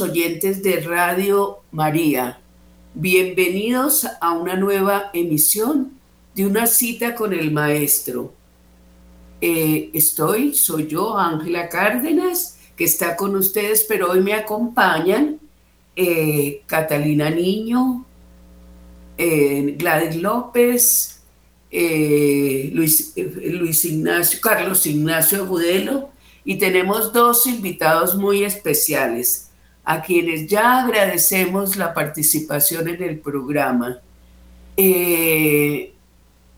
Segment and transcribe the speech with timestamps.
[0.00, 2.40] oyentes de Radio María.
[2.94, 5.92] Bienvenidos a una nueva emisión
[6.34, 8.32] de una cita con el maestro.
[9.40, 15.38] Eh, estoy, soy yo, Ángela Cárdenas, que está con ustedes, pero hoy me acompañan
[15.94, 18.04] eh, Catalina Niño,
[19.16, 21.22] eh, Gladys López,
[21.70, 26.10] Luis, Luis, Ignacio, Carlos Ignacio Agudelo,
[26.44, 29.45] y tenemos dos invitados muy especiales,
[29.86, 34.00] a quienes ya agradecemos la participación en el programa.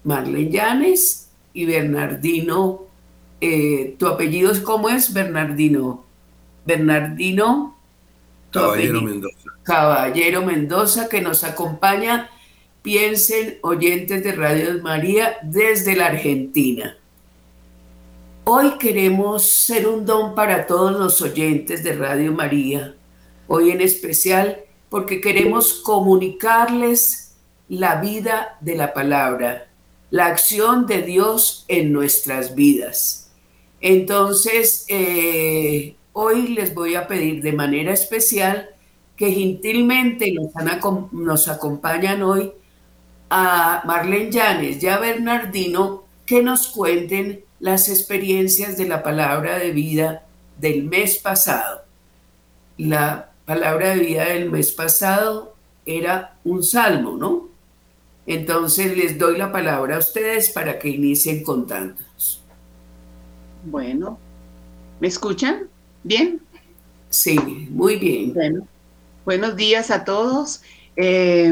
[0.03, 2.87] Marlene Llanes y Bernardino.
[3.41, 6.05] Eh, ¿Tu apellido es cómo es, Bernardino?
[6.65, 7.77] Bernardino.
[8.51, 9.51] Caballero Mendoza.
[9.63, 12.31] Caballero Mendoza, que nos acompaña,
[12.81, 16.97] piensen, oyentes de Radio María desde la Argentina.
[18.45, 22.95] Hoy queremos ser un don para todos los oyentes de Radio María,
[23.49, 27.37] hoy en especial porque queremos comunicarles
[27.69, 29.69] la vida de la palabra,
[30.11, 33.31] la acción de Dios en nuestras vidas.
[33.81, 38.71] Entonces, eh, hoy les voy a pedir de manera especial
[39.17, 40.33] que gentilmente
[41.13, 42.53] nos, acompañan hoy
[43.29, 49.73] a Marlene Llanes y a Bernardino que nos cuenten las experiencias de la palabra de
[49.73, 50.25] vida
[50.59, 51.83] del mes pasado.
[52.77, 55.57] La palabra de vida del mes pasado
[55.87, 57.49] era un salmo, ¿no?
[58.27, 62.43] Entonces les doy la palabra a ustedes para que inicien contándonos.
[63.65, 64.19] Bueno,
[65.01, 65.63] ¿me escuchan?
[66.05, 66.43] ¿Bien?
[67.09, 67.39] Sí,
[67.71, 68.35] muy bien.
[68.35, 68.69] Bueno,
[69.25, 70.61] buenos días a todos.
[70.97, 71.51] Eh,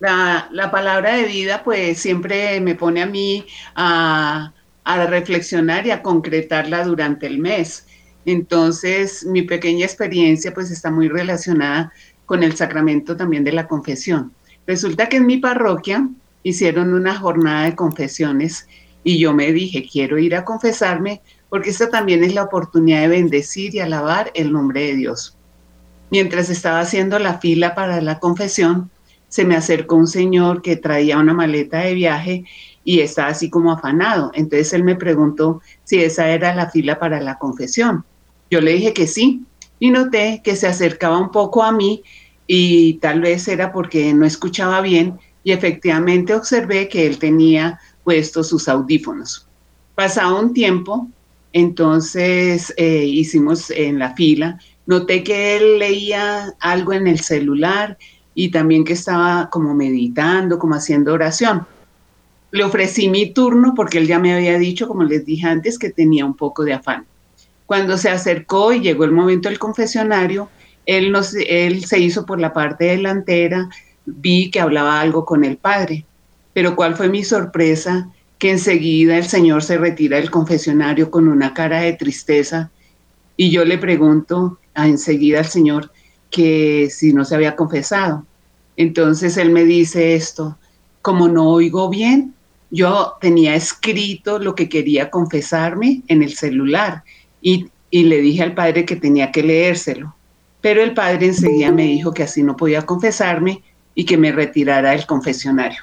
[0.00, 3.44] la, palabra de vida pues siempre me pone a mí
[3.74, 7.86] a, a reflexionar y a concretarla durante el mes.
[8.30, 11.94] Entonces, mi pequeña experiencia pues está muy relacionada
[12.26, 14.32] con el sacramento también de la confesión.
[14.66, 16.06] Resulta que en mi parroquia
[16.42, 18.68] hicieron una jornada de confesiones
[19.02, 23.08] y yo me dije, quiero ir a confesarme porque esta también es la oportunidad de
[23.08, 25.34] bendecir y alabar el nombre de Dios.
[26.10, 28.90] Mientras estaba haciendo la fila para la confesión,
[29.28, 32.44] se me acercó un señor que traía una maleta de viaje
[32.84, 34.32] y estaba así como afanado.
[34.34, 38.04] Entonces él me preguntó si esa era la fila para la confesión.
[38.50, 39.42] Yo le dije que sí
[39.78, 42.02] y noté que se acercaba un poco a mí
[42.46, 48.48] y tal vez era porque no escuchaba bien y efectivamente observé que él tenía puestos
[48.48, 49.46] sus audífonos.
[49.94, 51.08] Pasado un tiempo,
[51.52, 57.98] entonces eh, hicimos en la fila, noté que él leía algo en el celular
[58.34, 61.66] y también que estaba como meditando, como haciendo oración.
[62.50, 65.90] Le ofrecí mi turno porque él ya me había dicho, como les dije antes, que
[65.90, 67.04] tenía un poco de afán.
[67.68, 70.48] Cuando se acercó y llegó el momento del confesionario,
[70.86, 71.14] él,
[71.46, 73.68] él se hizo por la parte delantera,
[74.06, 76.06] vi que hablaba algo con el padre,
[76.54, 81.52] pero cuál fue mi sorpresa que enseguida el señor se retira del confesionario con una
[81.52, 82.70] cara de tristeza.
[83.36, 85.92] Y yo le pregunto a enseguida al señor
[86.30, 88.24] que si no se había confesado.
[88.78, 90.56] Entonces él me dice esto,
[91.02, 92.32] como no oigo bien,
[92.70, 97.04] yo tenía escrito lo que quería confesarme en el celular
[97.40, 100.14] y, le dije al padre que tenía que leérselo.
[100.60, 103.62] Pero el padre enseguida me dijo que así no podía confesarme
[103.94, 105.82] y que me retirara del confesionario.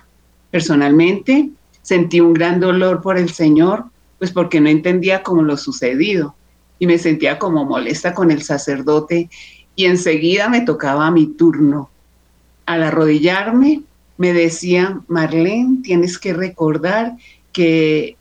[0.52, 1.50] Personalmente
[1.82, 3.86] sentí un gran dolor por el Señor,
[4.20, 6.36] pues porque no entendía cómo lo sucedido
[6.80, 9.30] y me sentía como molesta con el sacerdote
[9.76, 11.90] y enseguida me tocaba mi turno.
[12.66, 13.84] Al arrodillarme
[14.18, 17.16] me decía, Marlene, tienes que recordar
[17.52, 18.18] que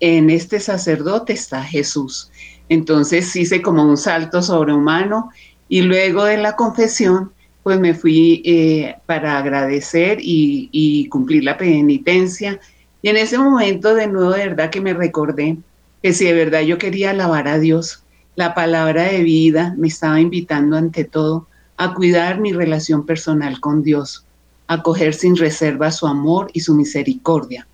[0.00, 2.30] en este sacerdote está Jesús.
[2.68, 5.30] Entonces hice como un salto sobrehumano
[5.68, 7.32] y luego de la confesión,
[7.62, 12.60] pues me fui eh, para agradecer y, cumplir la penitencia.
[13.02, 15.58] Y en ese momento de nuevo, de verdad que me recordé
[16.02, 18.04] que si de verdad yo quería alabar a Dios,
[18.36, 23.82] la palabra de vida me estaba invitando ante todo a cuidar mi relación personal con
[23.82, 24.24] Dios,
[24.66, 27.66] a coger sin reserva su amor y su misericordia.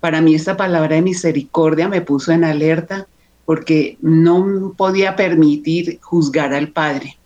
[0.00, 3.06] Para mí esta palabra de misericordia me puso en alerta
[3.50, 7.18] porque no podía permitir juzgar al Padre.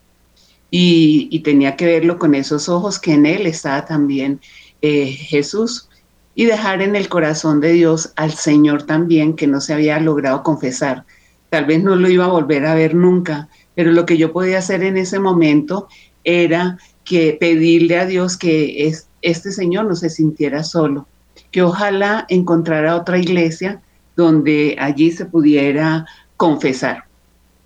[0.71, 4.41] Y, tenía que verlo con esos ojos que en Él estaba también
[4.81, 5.91] eh, Jesús
[6.35, 10.43] y dejar en el corazón de Dios al Señor también que no se había logrado
[10.43, 11.05] confesar.
[11.51, 14.61] Tal vez no lo iba a volver a ver nunca, pero lo que yo podía
[14.61, 15.89] hacer en ese momento
[16.25, 18.91] era que pedirle a Dios que
[19.21, 21.07] este Señor no se sintiera solo,
[21.51, 23.83] que ojalá encontrara otra iglesia
[24.17, 26.07] donde allí se pudiera
[26.37, 27.05] confesar.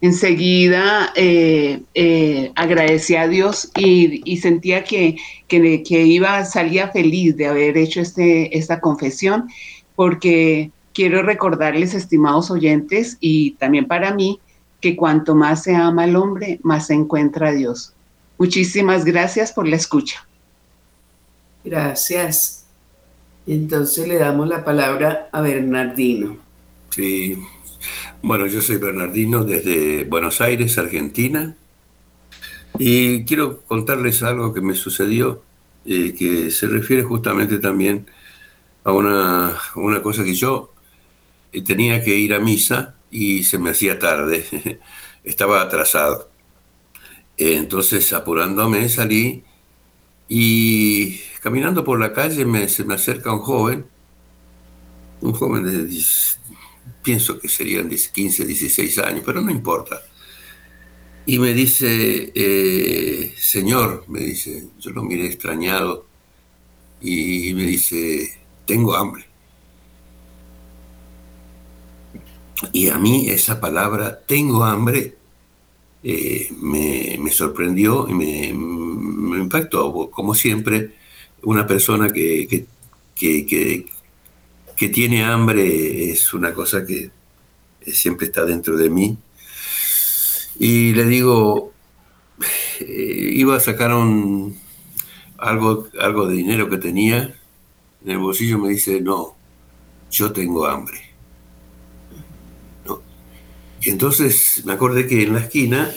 [0.01, 5.17] Enseguida eh, eh, agradecí a Dios y, sentía que,
[5.49, 9.49] que, que, iba, salía feliz de haber hecho este, esta confesión,
[9.97, 14.41] porque quiero recordarles, estimados oyentes, y también para mí,
[14.81, 17.93] que cuanto más se ama al hombre, más se encuentra a Dios.
[18.39, 20.25] Muchísimas gracias por la escucha.
[21.65, 22.58] Gracias.
[23.49, 26.37] Entonces le damos la palabra a Bernardino.
[26.91, 27.39] Sí,
[28.21, 31.57] bueno, yo soy Bernardino desde Buenos Aires, Argentina,
[32.79, 35.43] y quiero contarles algo que me sucedió,
[35.87, 38.07] eh, que se refiere justamente también
[38.85, 40.75] a una, una cosa que yo
[41.53, 44.45] eh, tenía que ir a misa y se me hacía tarde,
[45.25, 46.29] estaba atrasado.
[47.39, 49.45] Entonces, apurándome, salí
[50.29, 53.87] y caminando por la calle me, se me acerca un joven,
[55.21, 56.03] un joven de,
[57.03, 60.03] pienso que serían 15, 16 años, pero no importa.
[61.27, 66.07] Y me dice, eh, señor, me dice, yo lo miré extrañado
[67.01, 69.27] y me dice, tengo hambre.
[72.73, 75.18] Y a mí esa palabra, tengo hambre,
[76.03, 78.49] eh, me, sorprendió y me,
[79.39, 80.11] impactó.
[80.11, 80.95] Como siempre,
[81.43, 82.67] una persona que,
[83.15, 83.87] que,
[84.91, 87.11] tiene hambre es una cosa que
[87.87, 89.19] siempre está dentro de mí.
[90.59, 91.73] Y le digo,
[92.81, 94.59] eh, iba a sacar un,
[95.39, 97.35] algo, algo de dinero que tenía
[98.05, 99.37] en el bolsillo, me dice, no,
[100.11, 101.08] yo tengo hambre.
[103.81, 105.93] Y entonces me acordé que en la esquina,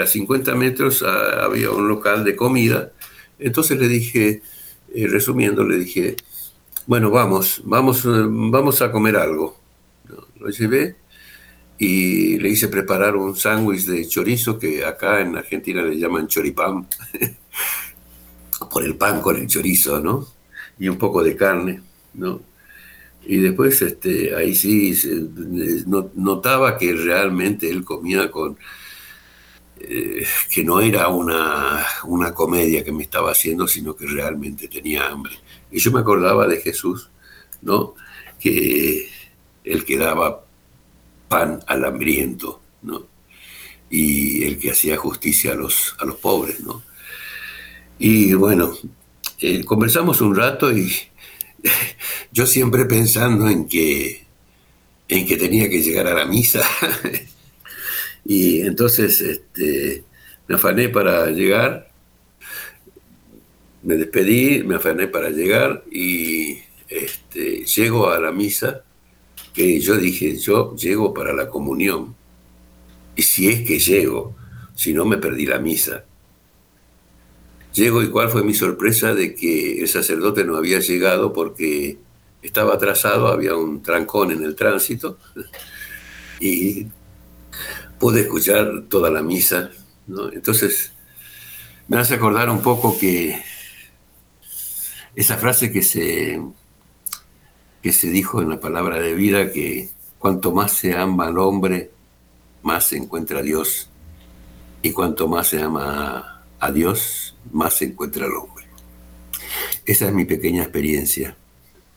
[0.00, 2.92] a, 50 metros, había un local de comida.
[3.38, 4.42] Entonces le dije,
[4.94, 6.16] eh, resumiendo, le dije,
[6.86, 9.60] bueno, vamos, vamos, vamos a comer algo.
[10.40, 10.96] Lo llevé
[11.78, 16.88] y le hice preparar un sándwich de chorizo que acá en Argentina le llaman choripán,
[18.70, 20.26] por el pan con el chorizo, ¿no?
[20.78, 21.82] Y un poco de carne,
[22.14, 22.40] ¿no?
[23.26, 24.94] Y después este, ahí sí
[25.86, 28.56] notaba que realmente él comía con,
[29.80, 35.08] eh, que no era una, una, comedia que me estaba haciendo, sino que realmente tenía
[35.08, 35.34] hambre.
[35.70, 37.10] Y yo me acordaba de Jesús,
[37.60, 37.94] ¿no?
[38.38, 39.08] que
[39.64, 40.44] el que daba
[41.28, 43.06] pan al hambriento, ¿no?
[43.90, 46.82] Y el que hacía justicia a los, a los pobres, ¿no?
[47.98, 48.72] Y bueno,
[49.40, 50.92] eh, conversamos un rato y
[52.32, 54.26] yo siempre pensando en que,
[55.08, 56.62] en que tenía que llegar a la misa.
[58.24, 60.04] y entonces este,
[60.46, 61.90] me afané para llegar,
[63.82, 68.82] me despedí, me afané para llegar y este, llego a la misa,
[69.54, 72.14] que yo dije, yo llego para la comunión.
[73.16, 74.36] Y si es que llego,
[74.74, 76.04] si no me perdí la misa.
[77.74, 81.98] Llego y cuál fue mi sorpresa de que el sacerdote no había llegado porque
[82.42, 85.18] estaba atrasado, había un trancón en el tránsito
[86.40, 86.86] y
[87.98, 89.70] pude escuchar toda la misa.
[90.32, 90.92] Entonces,
[91.88, 93.42] me hace acordar un poco que
[95.14, 96.40] esa frase que se,
[97.82, 101.90] que se dijo en la palabra de vida, que cuanto más se ama al hombre,
[102.62, 103.90] más se encuentra a Dios.
[104.80, 106.37] Y cuanto más se ama a
[106.72, 108.66] Dios, más se encuentra al hombre.
[109.84, 111.36] Esa es mi pequeña experiencia.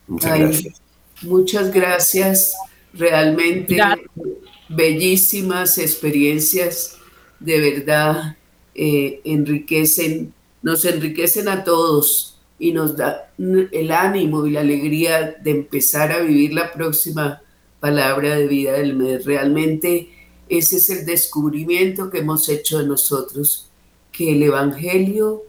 [0.08, 0.82] Muchas gracias.
[1.22, 2.54] Muchas gracias.
[2.94, 3.78] Realmente
[4.70, 6.98] bellísimas experiencias,
[7.40, 8.38] de verdad,
[8.74, 15.52] eh, enriquecen, nos enriquecen a todos y nos da el ánimo y la alegría de
[15.52, 17.42] empezar a vivir la próxima
[17.80, 19.26] palabra de vida del mes.
[19.26, 20.10] Realmente
[20.48, 23.71] ese es el descubrimiento que hemos hecho de nosotros,
[24.12, 25.44] que el Evangelio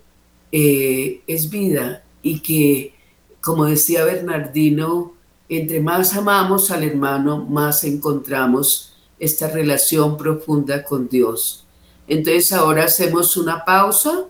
[0.51, 2.95] eh, es vida y que,
[3.41, 5.15] como decía Bernardino,
[5.49, 11.65] entre más amamos al hermano, más encontramos esta relación profunda con Dios.
[12.09, 14.25] Entonces ahora hacemos una pausa,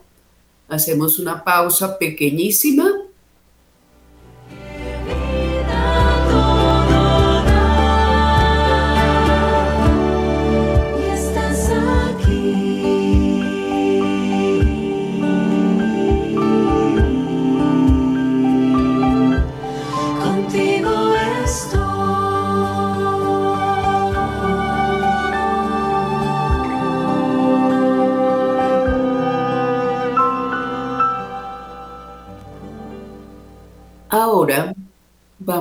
[0.69, 3.02] hacemos una pausa pequeñísima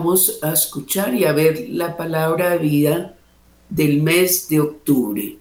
[0.02, 3.14] vamos a escuchar y a ver la palabra de vida
[3.70, 5.36] del mes de octubre.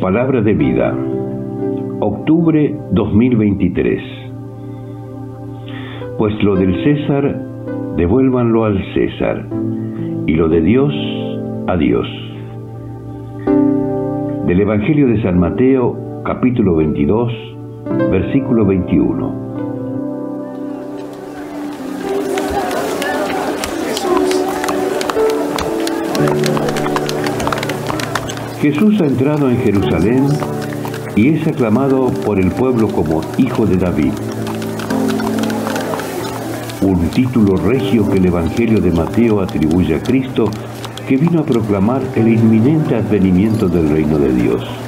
[0.00, 0.96] Palabra de vida,
[1.98, 4.00] octubre 2023.
[6.16, 7.42] Pues lo del César,
[7.96, 9.48] devuélvanlo al César,
[10.28, 10.94] y lo de Dios,
[11.66, 12.06] a Dios.
[14.46, 17.45] Del Evangelio de San Mateo, capítulo 22,
[18.10, 19.46] versículo 21.
[28.60, 30.26] Jesús ha entrado en Jerusalén
[31.14, 34.12] y es aclamado por el pueblo como Hijo de David.
[36.82, 40.50] Un título regio que el Evangelio de Mateo atribuye a Cristo,
[41.08, 44.85] que vino a proclamar el inminente advenimiento del reino de Dios.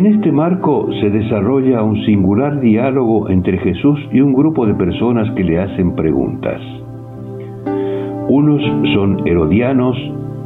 [0.00, 5.30] En este marco se desarrolla un singular diálogo entre Jesús y un grupo de personas
[5.34, 6.58] que le hacen preguntas.
[8.30, 8.62] Unos
[8.94, 9.98] son herodianos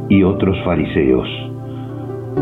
[0.09, 1.29] y otros fariseos,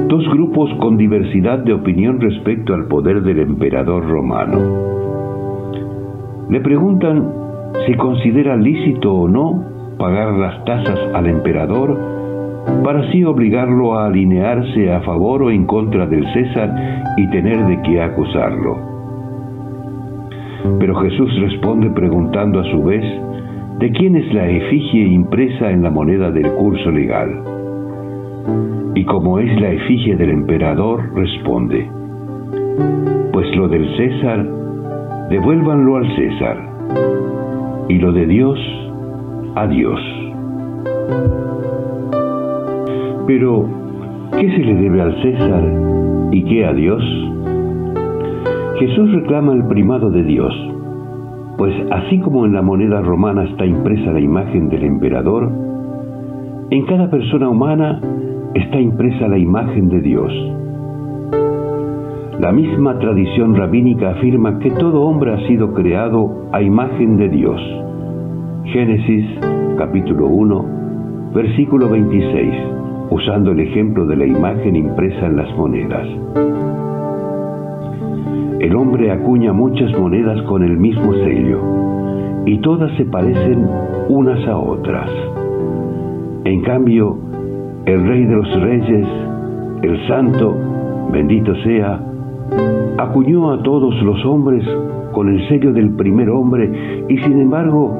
[0.09, 4.57] dos grupos con diversidad de opinión respecto al poder del emperador romano.
[6.49, 7.31] Le preguntan
[7.85, 9.63] si considera lícito o no
[9.99, 12.12] pagar las tasas al emperador
[12.83, 16.69] para así obligarlo a alinearse a favor o en contra del César
[17.17, 18.77] y tener de qué acusarlo.
[20.79, 23.03] Pero Jesús responde preguntando a su vez
[23.79, 27.29] de quién es la efigie impresa en la moneda del curso legal.
[28.95, 31.89] Y como es la efigie del emperador, responde,
[33.31, 34.45] pues lo del César,
[35.29, 36.57] devuélvanlo al César,
[37.89, 38.59] y lo de Dios,
[39.55, 39.99] a Dios.
[43.25, 43.65] Pero,
[44.37, 45.63] ¿qué se le debe al César
[46.31, 47.01] y qué a Dios?
[48.79, 50.53] Jesús reclama el primado de Dios,
[51.57, 55.49] pues así como en la moneda romana está impresa la imagen del emperador,
[56.69, 58.01] en cada persona humana
[58.55, 60.33] está impresa la imagen de Dios.
[62.41, 67.61] La misma tradición rabínica afirma que todo hombre ha sido creado a imagen de Dios.
[68.65, 69.25] Génesis
[69.77, 70.65] capítulo 1,
[71.33, 72.73] versículo 26
[73.13, 76.07] usando el ejemplo de la imagen impresa en las monedas.
[78.59, 81.59] El hombre acuña muchas monedas con el mismo sello
[82.47, 83.67] y todas se parecen
[84.09, 85.11] unas a otras.
[86.45, 87.15] En cambio,
[87.85, 89.07] el Rey de los Reyes,
[89.83, 90.55] el Santo,
[91.11, 92.03] bendito sea,
[92.97, 94.65] acuñó a todos los hombres
[95.11, 97.95] con el sello del primer hombre y sin embargo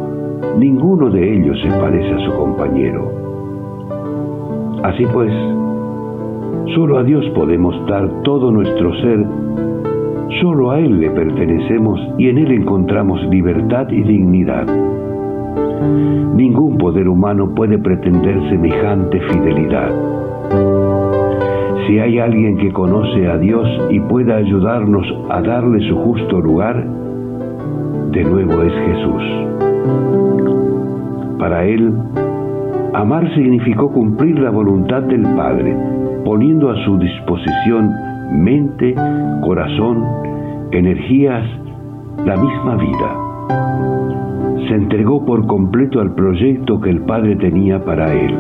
[0.58, 3.23] ninguno de ellos se parece a su compañero.
[4.84, 5.32] Así pues,
[6.76, 9.26] solo a Dios podemos dar todo nuestro ser
[10.42, 14.66] Solo a Él le pertenecemos y en Él encontramos libertad y dignidad.
[16.36, 19.92] Ningún poder humano puede pretender semejante fidelidad.
[21.86, 26.84] Si hay alguien que conoce a Dios y pueda ayudarnos a darle su justo lugar,
[28.12, 29.24] de nuevo es Jesús.
[31.38, 31.94] Para Él,
[32.94, 35.76] amar significó cumplir la voluntad del Padre,
[36.24, 37.92] poniendo a su disposición
[38.32, 38.96] mente,
[39.42, 40.04] corazón,
[40.72, 41.44] energías,
[42.26, 44.68] la misma vida.
[44.68, 48.36] Se entregó por completo al proyecto que el Padre tenía para él.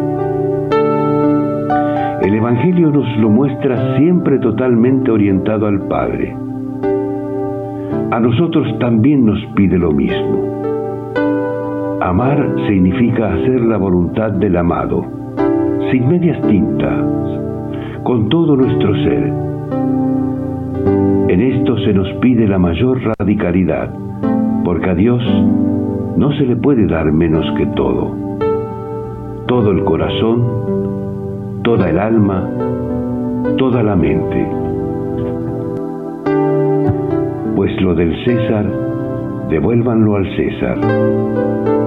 [2.21, 6.35] El Evangelio nos lo muestra siempre totalmente orientado al Padre.
[8.11, 10.62] A nosotros también nos pide lo mismo.
[12.03, 15.05] Amar significa hacer la voluntad del amado,
[15.91, 16.99] sin medias tintas,
[18.03, 19.43] con todo nuestro ser
[21.33, 23.89] en esto se nos pide la mayor radicalidad,
[24.63, 25.23] porque a Dios
[26.15, 28.15] no se le puede dar menos que todo.
[29.47, 32.47] Todo el corazón, toda el alma,
[33.57, 34.47] toda la mente.
[37.55, 38.82] Pues lo del César,
[39.53, 40.79] devuélvanlo al César,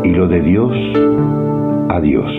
[0.04, 0.72] y lo de Dios,
[1.88, 2.30] a Dios.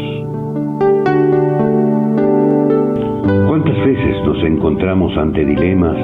[3.45, 5.97] ¿Cuántas veces nos encontramos ante dilemas,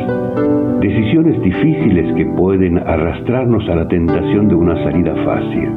[0.81, 5.69] decisiones difíciles que pueden arrastrarnos a la tentación de una salida fácil?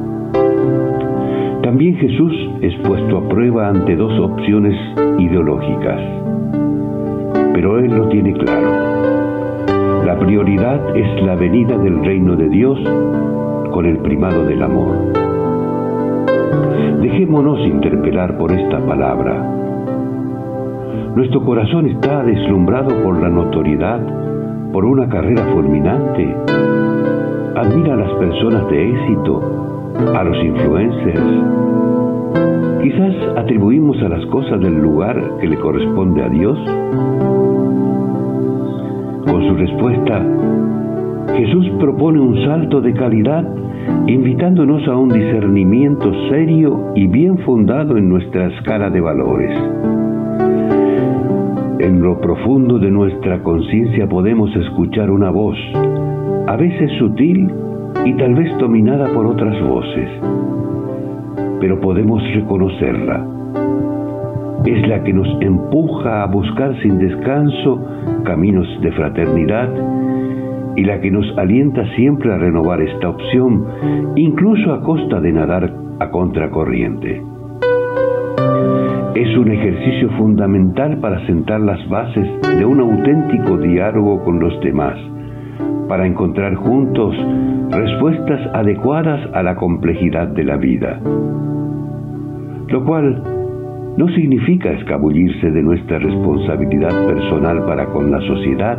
[1.62, 2.32] También Jesús
[2.62, 4.74] es puesto a prueba ante dos opciones
[5.20, 6.00] ideológicas,
[7.54, 9.05] pero Él lo tiene claro.
[10.06, 12.78] La prioridad es la venida del reino de Dios
[13.72, 15.12] con el primado del amor.
[17.02, 19.56] Dejémonos interpelar por esta palabra
[21.16, 24.00] nuestro corazón está deslumbrado por la notoriedad,
[24.70, 26.36] por una carrera fulminante.
[27.56, 31.22] Admira a las personas de éxito, a los influencers.
[32.82, 36.58] Quizás atribuimos a las cosas del lugar que le corresponde a Dios.
[39.26, 40.24] Con su respuesta,
[41.36, 43.44] Jesús propone un salto de calidad
[44.06, 49.58] invitándonos a un discernimiento serio y bien fundado en nuestra escala de valores.
[51.80, 55.58] En lo profundo de nuestra conciencia podemos escuchar una voz,
[56.46, 57.50] a veces sutil
[58.04, 60.08] y tal vez dominada por otras voces,
[61.60, 63.26] pero podemos reconocerla.
[64.66, 67.82] Es la que nos empuja a buscar sin descanso
[68.24, 69.68] caminos de fraternidad
[70.76, 73.64] y la que nos alienta siempre a renovar esta opción,
[74.16, 77.22] incluso a costa de nadar a contracorriente
[79.16, 84.94] es un ejercicio fundamental para sentar las bases de un auténtico diálogo con los demás,
[85.88, 87.16] para encontrar juntos
[87.70, 91.00] respuestas adecuadas a la complejidad de la vida.
[92.68, 93.22] Lo cual
[93.96, 98.78] no significa escabullirse de nuestra responsabilidad personal para con la sociedad,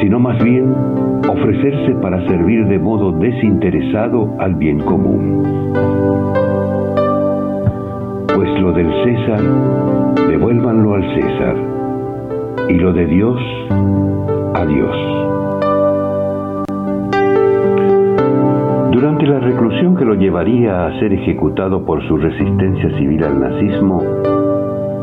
[0.00, 0.72] sino más bien
[1.28, 5.70] ofrecerse para servir de modo desinteresado al bien común
[8.40, 9.42] pues lo del César,
[10.28, 11.56] devuélvanlo al César,
[12.70, 13.38] y lo de Dios,
[14.54, 15.19] a Dios.
[19.20, 24.02] Durante la reclusión que lo llevaría a ser ejecutado por su resistencia civil al nazismo,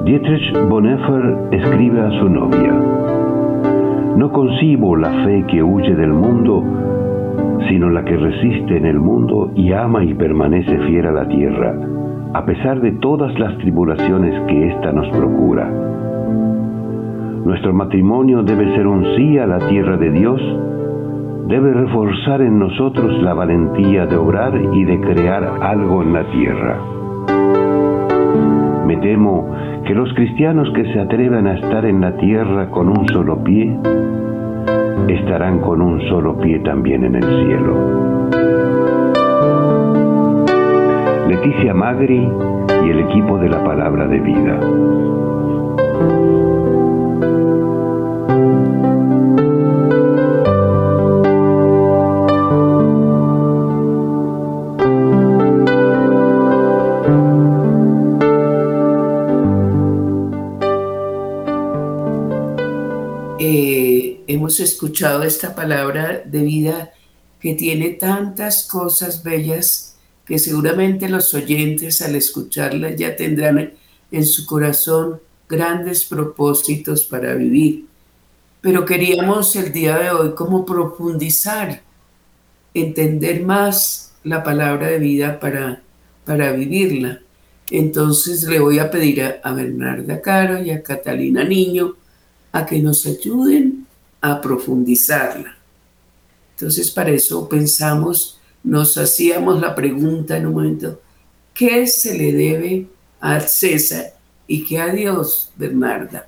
[0.05, 2.73] Dietrich Bonhoeffer escribe a su novia,
[4.15, 6.63] No concibo la fe que huye del mundo,
[7.69, 11.75] sino la que resiste en el mundo y ama y permanece fiel a la tierra
[12.33, 15.69] a pesar de todas las tribulaciones que ésta nos procura.
[17.45, 20.41] Nuestro matrimonio debe ser un sí a la tierra de Dios,
[21.47, 26.77] debe reforzar en nosotros la valentía de obrar y de crear algo en la tierra.
[28.85, 29.49] Me temo
[29.85, 33.77] que los cristianos que se atrevan a estar en la tierra con un solo pie,
[35.07, 38.27] estarán con un solo pie también en el cielo.
[41.29, 42.29] Leticia Magri
[42.85, 44.59] y el equipo de la Palabra de Vida.
[64.77, 66.93] Escuchado esta palabra de vida
[67.39, 73.73] que tiene tantas cosas bellas que seguramente los oyentes al escucharla ya tendrán
[74.11, 77.87] en su corazón grandes propósitos para vivir.
[78.61, 81.81] Pero queríamos el día de hoy como profundizar,
[82.75, 85.81] entender más la palabra de vida para,
[86.23, 87.21] para vivirla.
[87.71, 91.95] Entonces le voy a pedir a, a Bernarda Caro y a Catalina Niño
[92.51, 93.76] a que nos ayuden
[94.21, 95.55] a profundizarla.
[96.55, 100.99] Entonces, para eso pensamos, nos hacíamos la pregunta en un momento,
[101.53, 102.87] ¿qué se le debe
[103.19, 104.13] a César
[104.47, 106.27] y qué a Dios, Bernarda?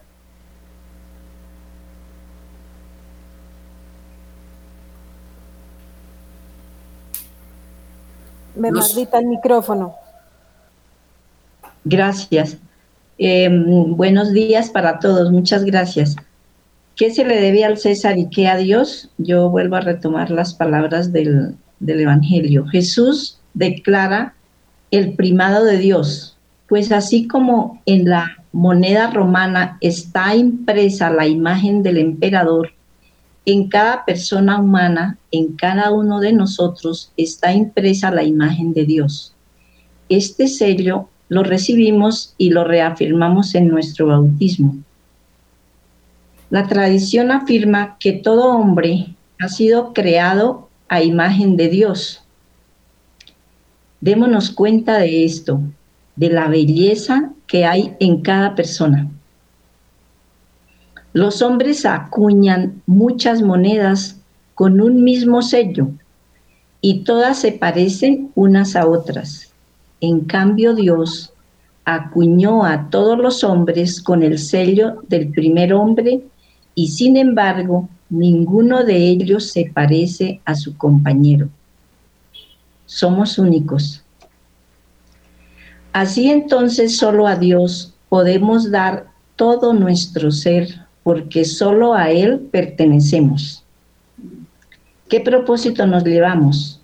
[8.55, 9.95] Bernardita, el micrófono.
[11.83, 12.57] Gracias.
[13.17, 16.15] Eh, buenos días para todos, muchas gracias.
[16.99, 19.09] ¿Qué se le debe al César y qué a Dios?
[19.17, 22.65] Yo vuelvo a retomar las palabras del, del Evangelio.
[22.65, 24.33] Jesús declara
[24.91, 26.35] el primado de Dios,
[26.67, 32.73] pues así como en la moneda romana está impresa la imagen del emperador,
[33.45, 39.33] en cada persona humana, en cada uno de nosotros, está impresa la imagen de Dios.
[40.09, 44.75] Este sello lo recibimos y lo reafirmamos en nuestro bautismo.
[46.49, 52.23] La tradición afirma que todo hombre ha sido creado a imagen de Dios.
[54.01, 55.61] Démonos cuenta de esto,
[56.15, 59.07] de la belleza que hay en cada persona.
[61.13, 64.19] Los hombres acuñan muchas monedas
[64.55, 65.89] con un mismo sello
[66.81, 69.53] y todas se parecen unas a otras.
[70.01, 71.31] En cambio Dios
[71.85, 76.23] acuñó a todos los hombres con el sello del primer hombre
[76.79, 81.49] y sin embargo ninguno de ellos se parece a su compañero.
[82.85, 84.01] Somos únicos.
[85.91, 90.69] Así entonces solo a Dios podemos dar todo nuestro ser
[91.03, 93.65] porque solo a Él pertenecemos.
[95.09, 96.79] ¿Qué propósito nos llevamos?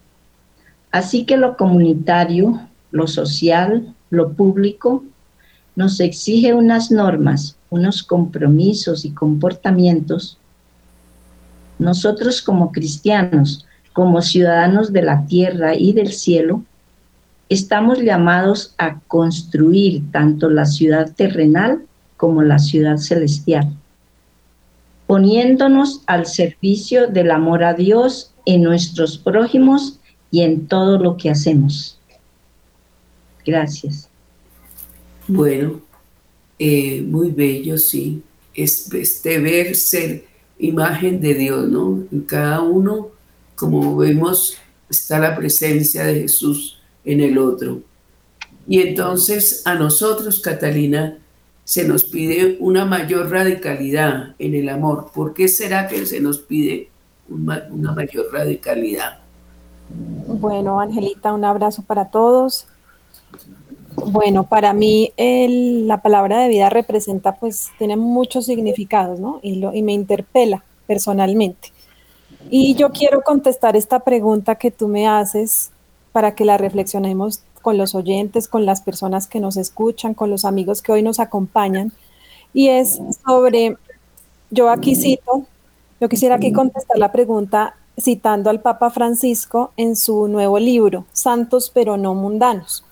[0.91, 2.59] Así que lo comunitario,
[2.91, 5.05] lo social, lo público,
[5.75, 10.37] nos exige unas normas, unos compromisos y comportamientos,
[11.77, 16.63] nosotros como cristianos, como ciudadanos de la tierra y del cielo,
[17.49, 21.85] estamos llamados a construir tanto la ciudad terrenal
[22.17, 23.67] como la ciudad celestial,
[25.07, 29.99] poniéndonos al servicio del amor a Dios en nuestros prójimos
[30.31, 31.99] y en todo lo que hacemos.
[33.45, 34.09] Gracias.
[35.27, 35.81] Bueno,
[36.59, 38.21] eh, muy bello, sí.
[38.53, 40.25] Es este ver ser
[40.59, 42.03] imagen de Dios, ¿no?
[42.11, 43.09] En cada uno,
[43.55, 44.57] como vemos,
[44.89, 47.81] está la presencia de Jesús en el otro.
[48.67, 51.17] Y entonces a nosotros, Catalina,
[51.63, 55.11] se nos pide una mayor radicalidad en el amor.
[55.13, 56.89] ¿Por qué será que se nos pide
[57.27, 59.19] una, una mayor radicalidad?
[59.89, 62.67] Bueno, Angelita, un abrazo para todos.
[63.95, 69.39] Bueno, para mí la palabra de vida representa, pues, tiene muchos significados, ¿no?
[69.41, 71.71] Y, lo, y me interpela personalmente.
[72.49, 75.71] Y yo quiero contestar esta pregunta que tú me haces
[76.11, 80.45] para que la reflexionemos con los oyentes, con las personas que nos escuchan, con los
[80.45, 81.91] amigos que hoy nos acompañan.
[82.53, 83.77] Y es sobre,
[84.51, 85.45] yo aquí cito,
[85.99, 91.71] yo quisiera aquí contestar la pregunta citando al Papa Francisco en su nuevo libro, Santos
[91.73, 92.84] pero no mundanos.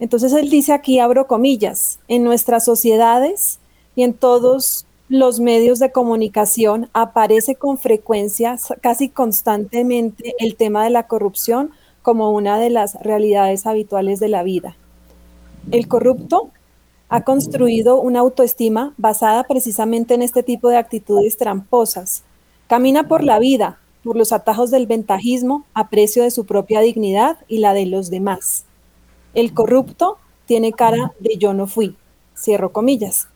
[0.00, 3.60] Entonces él dice aquí, abro comillas, en nuestras sociedades
[3.94, 10.90] y en todos los medios de comunicación aparece con frecuencia, casi constantemente, el tema de
[10.90, 14.76] la corrupción como una de las realidades habituales de la vida.
[15.70, 16.50] El corrupto
[17.10, 22.22] ha construido una autoestima basada precisamente en este tipo de actitudes tramposas.
[22.68, 27.38] Camina por la vida, por los atajos del ventajismo, a precio de su propia dignidad
[27.48, 28.64] y la de los demás.
[29.34, 31.96] El corrupto tiene cara de yo no fui,
[32.36, 33.28] cierro comillas.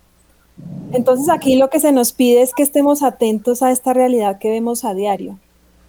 [0.92, 4.50] Entonces aquí lo que se nos pide es que estemos atentos a esta realidad que
[4.50, 5.38] vemos a diario,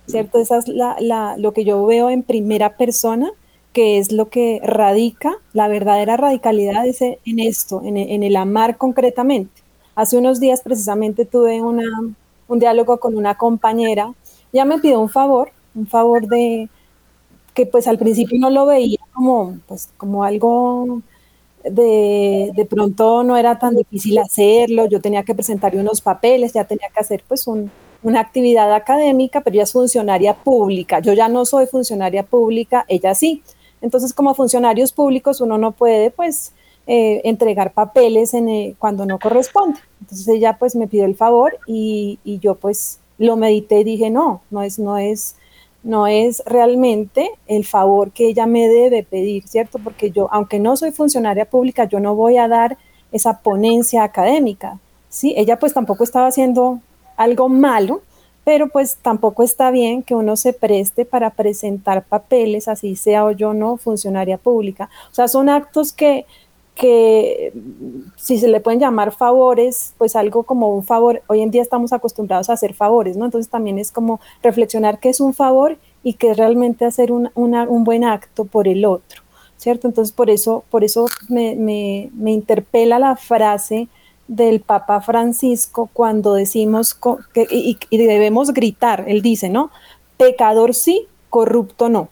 [0.07, 0.39] ¿cierto?
[0.39, 3.31] Esa es lo que yo veo en primera persona,
[3.73, 9.61] que es lo que radica, la verdadera radicalidad es en esto, en, el amar concretamente.
[9.95, 14.13] Hace unos días precisamente tuve un diálogo con una compañera,
[14.53, 16.69] ya me pidió un favor, un favor de
[17.53, 21.01] que pues al principio no lo veía como, pues, como algo
[21.63, 26.65] de, de pronto no era tan difícil hacerlo, yo tenía que presentar unos papeles, ya
[26.65, 31.45] tenía que hacer pues una actividad académica, pero ella es funcionaria pública, yo ya no
[31.45, 33.41] soy funcionaria pública, ella sí.
[33.82, 36.54] Entonces, como funcionarios públicos, uno no puede pues
[36.88, 39.80] eh, entregar papeles en, eh, cuando no corresponde.
[40.01, 44.12] Entonces ella pues me pidió el favor y, y, yo pues lo medité y dije,
[44.12, 45.36] no, no es, no es,
[45.86, 49.78] no es realmente el favor que ella me debe pedir, ¿cierto?
[49.78, 52.78] Porque yo, aunque no soy funcionaria pública, yo no voy a dar
[53.12, 55.36] esa ponencia académica, ¿sí?
[55.38, 56.80] Ella pues tampoco estaba haciendo
[57.15, 58.02] algo malo,
[58.43, 63.32] pero pues tampoco está bien que uno se preste para presentar papeles, así sea o
[63.32, 64.89] yo no funcionaria pública.
[65.12, 66.26] O sea, son actos que
[66.75, 67.53] que
[68.17, 71.93] si se le pueden llamar favores, pues algo como un favor, hoy en día estamos
[71.93, 73.25] acostumbrados a hacer favores, ¿no?
[73.25, 77.31] Entonces también es como reflexionar qué es un favor y qué es realmente hacer un,
[77.33, 79.23] un buen acto por el otro,
[79.55, 79.88] ¿cierto?
[79.88, 83.88] Entonces por eso, por eso me, interpela la frase
[84.27, 86.99] del Papa Francisco cuando decimos
[87.33, 89.71] que y debemos gritar, él dice, ¿no?
[90.17, 92.09] Pecador sí, corrupto no.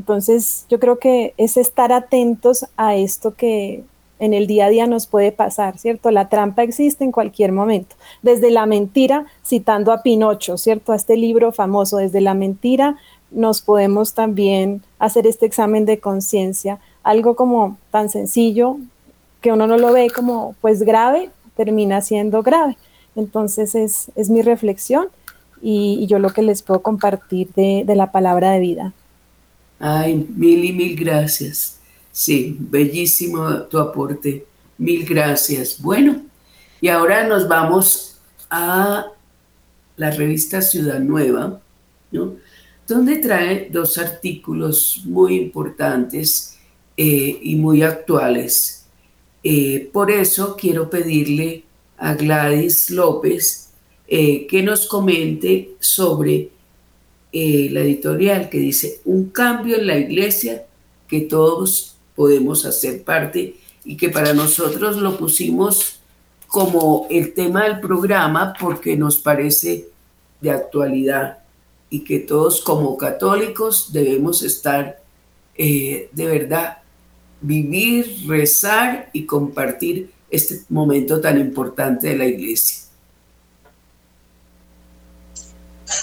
[0.00, 3.84] Entonces, yo creo que es estar atentos a esto que
[4.18, 6.10] en el día a día nos puede pasar, ¿cierto?
[6.10, 7.96] La trampa existe en cualquier momento.
[8.22, 10.92] Desde la mentira, citando a Pinocho, ¿cierto?
[10.92, 12.96] A este libro famoso, desde la mentira
[13.30, 18.78] nos podemos también hacer este examen de conciencia, algo como tan sencillo
[19.42, 22.78] que uno no lo ve como pues grave, termina siendo grave.
[23.16, 25.08] Entonces es, es mi reflexión
[25.60, 28.94] y, yo lo que les puedo compartir de, de la palabra de vida.
[29.80, 31.80] Ay, mil y mil gracias.
[32.12, 34.46] Sí, bellísimo tu aporte.
[34.78, 35.80] Mil gracias.
[35.80, 36.22] Bueno,
[36.80, 39.06] y ahora nos vamos a
[39.96, 41.60] la revista Ciudad Nueva,
[42.12, 42.36] ¿no?
[42.86, 46.58] donde trae dos artículos muy importantes
[46.96, 48.86] eh, y muy actuales.
[49.42, 51.64] Eh, por eso quiero pedirle
[51.96, 53.70] a Gladys López
[54.08, 56.50] eh, que nos comente sobre
[57.32, 60.66] la editorial que dice Un cambio en la iglesia
[61.06, 66.00] que todos podemos hacer parte y que para nosotros lo pusimos
[66.46, 69.88] como el tema del programa porque nos parece
[70.40, 71.38] de actualidad
[71.88, 75.00] y que todos como católicos debemos estar
[75.62, 76.78] eh, de verdad,
[77.40, 82.89] vivir, rezar y compartir este momento tan importante de la iglesia.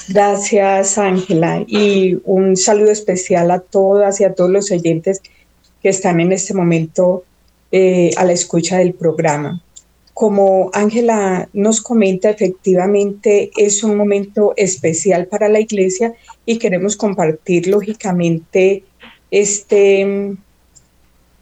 [0.09, 5.21] Gracias, Ángela, y un saludo especial a todas y a todos los oyentes
[5.81, 7.23] que están en este momento
[7.71, 9.61] eh, a la escucha del programa.
[10.13, 16.13] Como Ángela nos comenta, efectivamente es un momento especial para la iglesia
[16.45, 18.83] y queremos compartir lógicamente
[19.31, 20.35] este,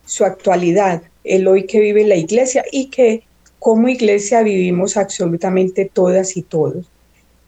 [0.06, 3.24] su actualidad, el hoy que vive la iglesia y que
[3.60, 6.86] como iglesia vivimos absolutamente todas y todos.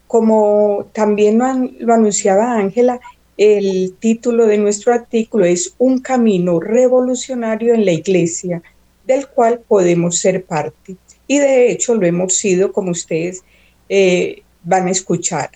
[0.07, 1.39] Como también
[1.79, 2.99] lo anunciaba Ángela,
[3.37, 8.63] el título de nuestro artículo es Un camino revolucionario en la iglesia,
[9.05, 10.95] del cual podemos ser parte.
[11.27, 13.43] Y de hecho lo hemos sido, como ustedes
[13.89, 15.51] eh, van a escuchar.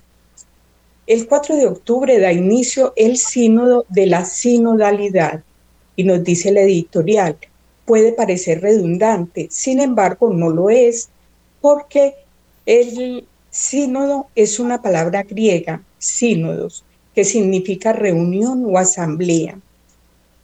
[1.07, 5.43] El 4 de octubre da inicio el sínodo de la sinodalidad
[5.95, 7.37] y nos dice el editorial,
[7.85, 11.09] puede parecer redundante, sin embargo no lo es,
[11.59, 12.15] porque
[12.65, 16.83] el sínodo es una palabra griega, sínodos,
[17.13, 19.59] que significa reunión o asamblea.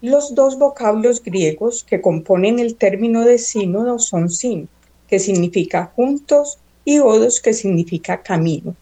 [0.01, 4.69] Los dos vocablos griegos que componen el término de sínodo son sin,
[5.07, 8.75] que significa juntos, y odos, que significa camino.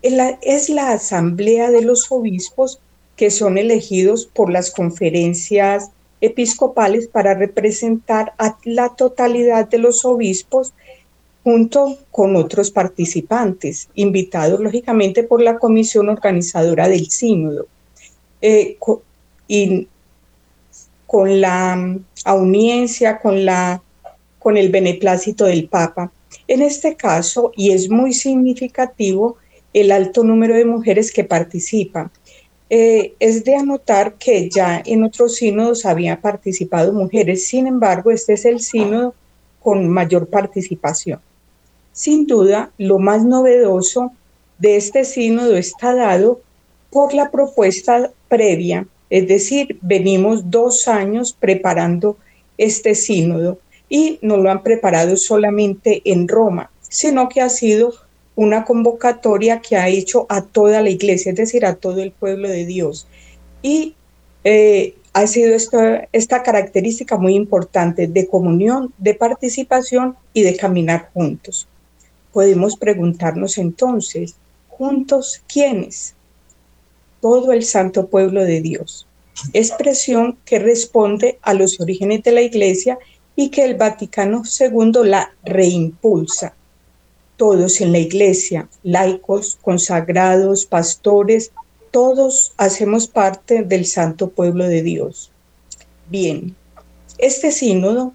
[0.00, 2.78] Es la asamblea de los obispos
[3.16, 10.72] que son elegidos por las conferencias episcopales para representar a la totalidad de los obispos
[11.44, 17.66] junto con otros participantes, invitados lógicamente por la comisión organizadora del sínodo,
[18.40, 18.78] eh,
[19.46, 19.86] y
[21.06, 23.82] con la audiencia, con, la,
[24.38, 26.10] con el beneplácito del Papa.
[26.48, 29.36] En este caso, y es muy significativo,
[29.74, 32.10] el alto número de mujeres que participan.
[32.70, 38.32] Eh, es de anotar que ya en otros sínodos habían participado mujeres, sin embargo, este
[38.32, 39.14] es el sínodo
[39.60, 41.20] con mayor participación.
[41.94, 44.10] Sin duda, lo más novedoso
[44.58, 46.40] de este sínodo está dado
[46.90, 52.16] por la propuesta previa, es decir, venimos dos años preparando
[52.58, 57.94] este sínodo y no lo han preparado solamente en Roma, sino que ha sido
[58.34, 62.48] una convocatoria que ha hecho a toda la iglesia, es decir, a todo el pueblo
[62.48, 63.06] de Dios.
[63.62, 63.94] Y
[64.42, 71.10] eh, ha sido esta, esta característica muy importante de comunión, de participación y de caminar
[71.14, 71.68] juntos.
[72.34, 74.34] Podemos preguntarnos entonces,
[74.68, 76.14] juntos, ¿quiénes?
[77.20, 79.06] Todo el santo pueblo de Dios.
[79.52, 82.98] Expresión que responde a los orígenes de la iglesia
[83.36, 86.56] y que el Vaticano II la reimpulsa.
[87.36, 91.52] Todos en la iglesia, laicos, consagrados, pastores,
[91.92, 95.30] todos hacemos parte del santo pueblo de Dios.
[96.10, 96.56] Bien,
[97.18, 98.12] este sínodo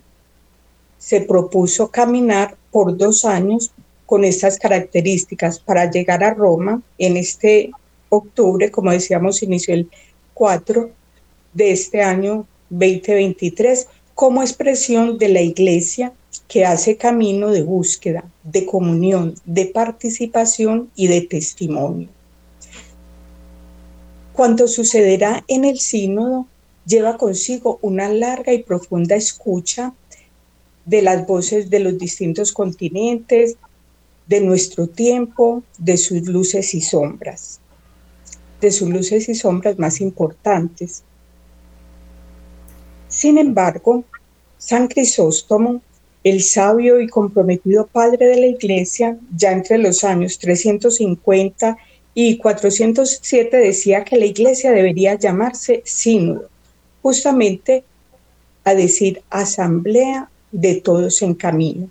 [0.98, 3.72] se propuso caminar por dos años
[4.10, 7.70] con estas características para llegar a Roma en este
[8.10, 9.88] octubre, como decíamos, inició el
[10.34, 10.90] 4
[11.54, 16.12] de este año 2023, como expresión de la iglesia
[16.48, 22.10] que hace camino de búsqueda, de comunión, de participación y de testimonio.
[24.34, 26.48] Cuanto sucederá en el sínodo
[26.88, 29.94] lleva consigo una larga y profunda escucha
[30.86, 33.58] de las voces de los distintos continentes,
[34.30, 37.60] de nuestro tiempo, de sus luces y sombras,
[38.62, 41.04] de sus luces y sombras más importantes.
[43.08, 44.04] Sin embargo,
[44.60, 45.82] San Crisóstomo,
[46.24, 51.78] el sabio y comprometido padre de la Iglesia, ya entre los años 350
[52.14, 56.50] y 407 decía que la iglesia debería llamarse sínodo,
[57.02, 57.84] justamente
[58.64, 61.90] a decir asamblea de todos en camino.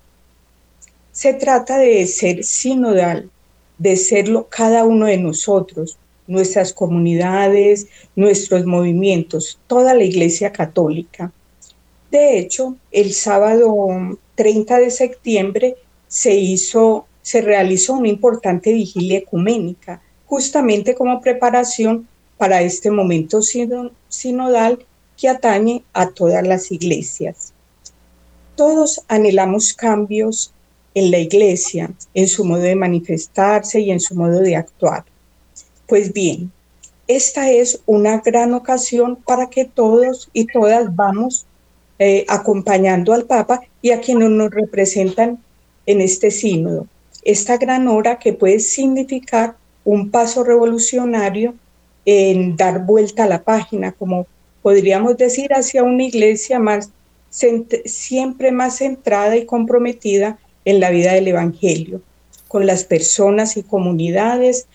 [1.18, 3.28] Se trata de ser sinodal,
[3.76, 11.32] de serlo cada uno de nosotros, nuestras comunidades, nuestros movimientos, toda la Iglesia Católica.
[12.12, 15.76] De hecho, el sábado 30 de septiembre
[16.06, 24.86] se hizo, se realizó una importante vigilia ecuménica justamente como preparación para este momento sinodal
[25.16, 27.52] que atañe a todas las iglesias.
[28.54, 30.54] Todos anhelamos cambios
[30.98, 35.04] en la iglesia, en su modo de manifestarse y en su modo de actuar.
[35.86, 36.50] Pues bien,
[37.06, 41.46] esta es una gran ocasión para que todos y todas vamos
[41.98, 45.38] eh, acompañando al Papa y a quienes nos representan
[45.86, 46.86] en este sínodo.
[47.22, 51.54] Esta gran hora que puede significar un paso revolucionario
[52.04, 54.26] en dar vuelta a la página, como
[54.62, 56.90] podríamos decir, hacia una iglesia más
[57.30, 62.02] siempre más centrada y comprometida en la vida del Evangelio,
[62.46, 64.66] con las personas y comunidades,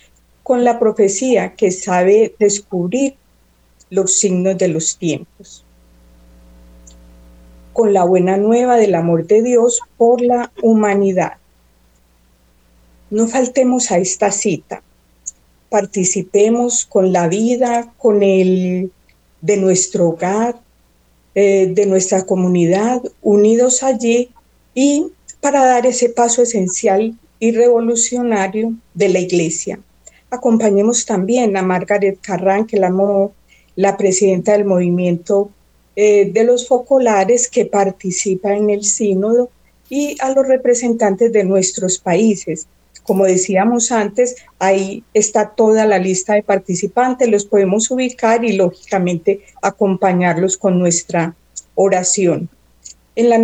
[0.42, 3.14] con la profecía que sabe descubrir
[3.92, 5.64] los signos de los tiempos,
[7.74, 11.34] con la buena nueva del amor de Dios por la humanidad.
[13.12, 14.82] No faltemos a esta cita,
[15.70, 18.92] participemos con la vida, con el
[19.42, 20.60] de nuestro hogar,
[21.36, 24.32] eh, de nuestra comunidad, unidos allí
[24.74, 25.12] y
[25.44, 29.78] para dar ese paso esencial y revolucionario de la iglesia.
[30.30, 32.90] Acompañemos también a Margaret Carran, que la,
[33.76, 35.52] la presidenta del movimiento
[35.98, 39.50] eh, de los focolares que participa en el sínodo
[39.90, 42.68] y a los representantes de nuestros países,
[43.04, 49.42] como decíamos antes, ahí está toda la lista de participantes, los podemos ubicar y lógicamente
[49.62, 51.36] acompañarlos con nuestra
[51.76, 52.48] oración.
[53.18, 53.38] En la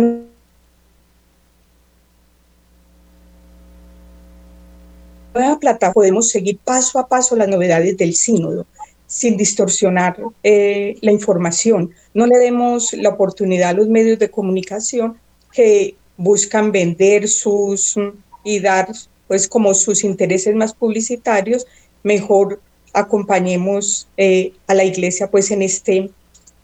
[5.34, 8.66] nueva plataforma podemos seguir paso a paso las novedades del sínodo
[9.06, 11.90] sin distorsionar eh, la información.
[12.14, 15.18] No le demos la oportunidad a los medios de comunicación
[15.52, 17.96] que buscan vender sus
[18.44, 18.88] y dar
[19.26, 21.66] pues como sus intereses más publicitarios,
[22.02, 22.60] mejor
[22.92, 26.10] acompañemos eh, a la iglesia pues en este,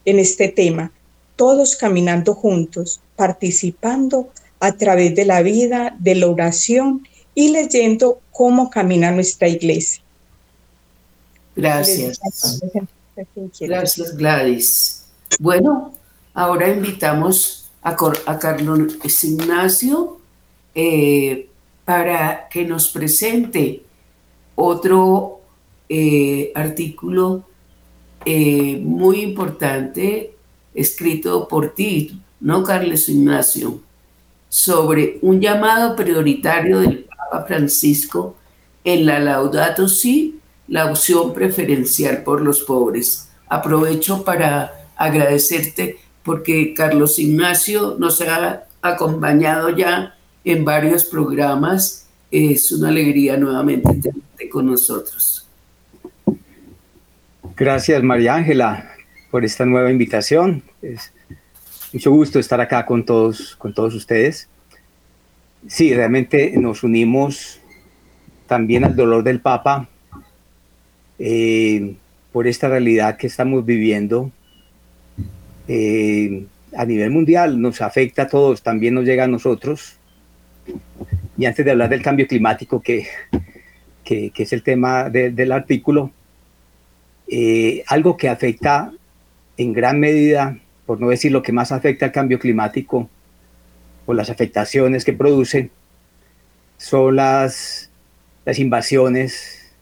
[0.05, 0.93] en este tema,
[1.37, 4.29] todos caminando juntos, participando
[4.61, 7.07] a través de la vida, de la oración
[7.37, 10.03] y leyendo cómo camina nuestra iglesia.
[11.55, 12.19] Gracias.
[13.61, 15.05] Gracias, Gladys.
[15.39, 15.93] Bueno,
[16.33, 17.95] ahora invitamos a,
[18.27, 20.19] a Carlos Ignacio
[20.75, 21.49] eh,
[21.85, 23.83] para que nos presente
[24.55, 25.41] otro
[25.89, 27.45] eh, artículo
[28.25, 30.35] eh, muy importante
[30.75, 33.81] escrito por ti, ¿no, Carlos Ignacio?
[34.49, 37.06] Sobre un llamado prioritario del
[37.47, 38.37] Francisco
[38.85, 43.29] en la Laudato Si, la opción preferencial por los pobres.
[43.49, 52.07] Aprovecho para agradecerte porque Carlos Ignacio nos ha acompañado ya en varios programas.
[52.31, 55.47] Es una alegría nuevamente tenerte con nosotros.
[57.57, 58.91] Gracias, María Ángela,
[59.31, 60.63] por esta nueva invitación.
[60.83, 61.13] Es
[61.93, 64.49] mucho gusto estar acá con todos, con todos ustedes.
[65.69, 67.61] Sí, realmente nos unimos
[68.47, 69.89] también al dolor del Papa
[71.19, 71.97] eh,
[72.33, 74.31] por esta realidad que estamos viviendo
[75.67, 76.47] eh,
[76.77, 77.61] a nivel mundial.
[77.61, 79.97] Nos afecta a todos, también nos llega a nosotros.
[81.37, 83.07] Y antes de hablar del cambio climático, que,
[84.05, 86.13] que, es el tema del artículo,
[87.27, 88.93] eh, algo que afecta
[89.57, 93.11] en gran medida, por no decir lo que más afecta al cambio climático,
[94.07, 95.71] o las afectaciones que produce,
[96.79, 97.91] son las,
[98.45, 99.73] las invasiones,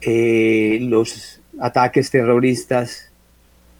[0.00, 3.10] eh, los ataques terroristas,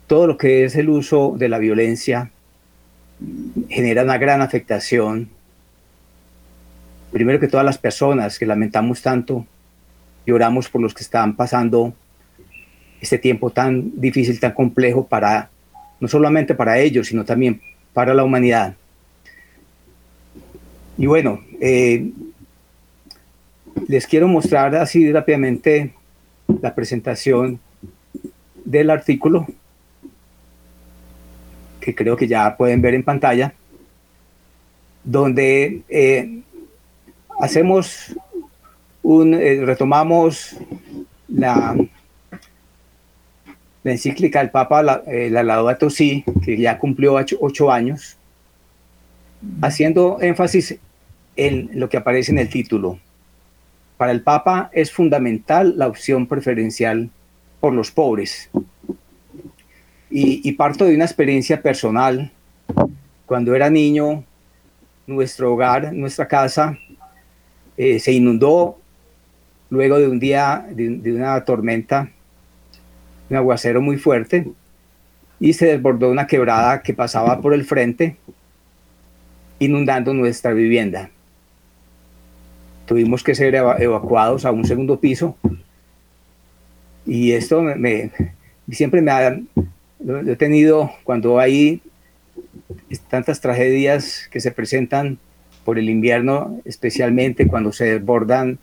[0.07, 2.31] todo lo que es el uso de la violencia
[3.69, 5.29] genera una gran afectación.
[7.11, 9.47] Primero que todas las personas que lamentamos tanto,
[10.27, 11.95] lloramos por los que están pasando
[13.01, 15.51] este tiempo tan difícil, tan complejo para,
[16.01, 17.61] no solamente para ellos, sino también
[17.93, 18.77] para la humanidad.
[20.99, 22.11] Y bueno, eh,
[23.89, 25.95] les quiero mostrar así rápidamente
[26.61, 27.59] la presentación
[28.65, 29.47] del artículo
[31.83, 33.53] que creo que ya pueden ver en pantalla,
[35.05, 36.41] donde eh,
[37.41, 38.17] hacemos
[39.03, 40.57] un, eh, retomamos
[41.29, 41.77] la,
[43.83, 48.17] la encíclica del Papa, la, eh, la Laudato Si, que ya cumplió ocho, años,
[49.61, 50.79] haciendo énfasis
[51.37, 52.99] en lo que aparece en el título.
[53.97, 57.11] Para el Papa es fundamental la opción preferencial
[57.61, 58.51] por los pobres.
[60.11, 62.31] Y, parto de una experiencia personal.
[63.25, 64.25] Cuando era niño,
[65.07, 66.79] nuestro hogar, nuestra casa,
[67.79, 68.79] eh, se inundó
[69.71, 72.11] luego de un día, de una tormenta
[73.33, 74.47] un aguacero muy fuerte
[75.41, 78.17] y se desbordó una quebrada que pasaba por el frente,
[79.65, 81.11] inundando nuestra vivienda.
[82.87, 85.37] Tuvimos que ser evacuados a un segundo piso
[87.07, 88.11] y esto me,
[88.71, 89.41] siempre me ha
[90.05, 91.81] lo, he tenido cuando hay
[93.09, 95.19] tantas tragedias que se presentan
[95.65, 98.59] por el invierno, especialmente cuando se desbordan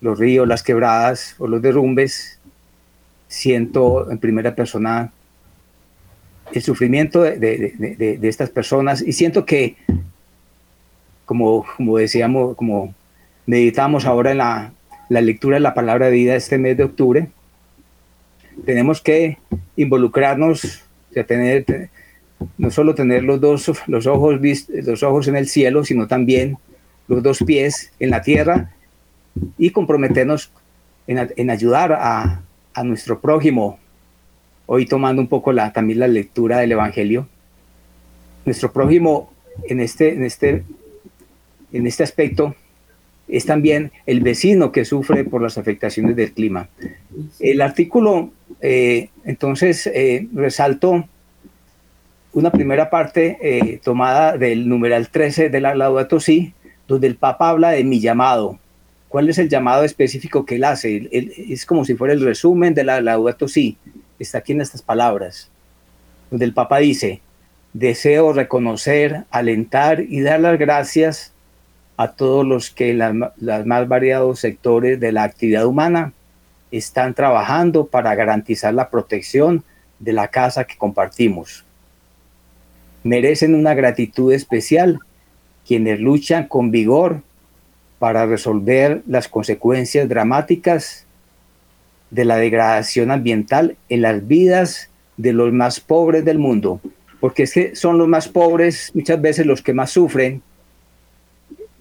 [0.00, 2.38] los ríos, las quebradas o los derrumbes,
[3.28, 5.12] siento en primera persona
[6.52, 9.76] el sufrimiento de, estas personas y siento que,
[11.26, 12.94] como, como decíamos, como
[13.44, 14.72] meditamos ahora en la,
[15.10, 17.28] lectura de la palabra de vida este mes de octubre,
[18.64, 19.38] tenemos que
[19.76, 20.84] involucrarnos,
[21.26, 21.90] tener,
[22.56, 26.56] no solo tener los dos los ojos, los ojos en el cielo, sino también
[27.08, 28.72] los dos pies en la tierra
[29.58, 30.50] y comprometernos
[31.06, 32.42] en, en ayudar a,
[32.74, 33.78] a nuestro prójimo,
[34.66, 37.28] hoy tomando un poco la, también la lectura del Evangelio,
[38.44, 39.30] nuestro prójimo
[39.64, 40.64] en este, en este,
[41.72, 42.54] en este aspecto
[43.28, 46.68] es también el vecino que sufre por las afectaciones del clima.
[47.40, 51.08] El artículo, eh, entonces, eh, resalto
[52.32, 56.52] una primera parte eh, tomada del numeral 13 de la Laudato Si,
[56.86, 58.58] donde el Papa habla de mi llamado,
[59.08, 61.08] ¿Cuál es el llamado específico que él hace?
[61.10, 63.78] es como si fuera el resumen de la Laudato Si.
[64.18, 65.48] Está aquí en estas palabras,
[66.30, 67.20] donde el Papa dice,
[67.72, 71.32] deseo reconocer, alentar y dar las gracias
[71.96, 76.12] a todos los que en los más variados sectores de la actividad humana
[76.70, 79.64] están trabajando para garantizar la protección
[79.98, 81.64] de la casa que compartimos.
[83.02, 85.00] Merecen una gratitud especial
[85.66, 87.22] quienes luchan con vigor
[87.98, 91.06] para resolver las consecuencias dramáticas
[92.10, 96.80] de la degradación ambiental en las vidas de los más pobres del mundo,
[97.20, 100.42] porque es que son los más pobres muchas veces los que más sufren